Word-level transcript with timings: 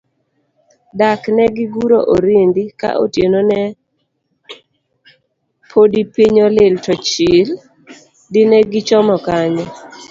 Dak 0.99 1.21
ne 1.35 1.45
giguro 1.57 1.97
orindi, 2.15 2.63
ka 2.79 2.89
otieno 3.03 3.39
ne 3.49 3.61
podipiny 5.69 6.37
olil 6.47 6.73
to 6.85 6.93
chil, 7.09 7.47
dine 8.33 8.57
gichomo 8.71 9.15
kanye? 9.25 9.65